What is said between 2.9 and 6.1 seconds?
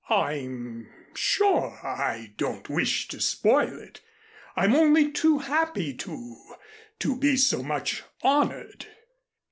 to spoil it. I'm only too happy